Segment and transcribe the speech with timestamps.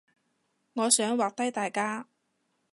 [0.73, 2.07] 我想畫低大家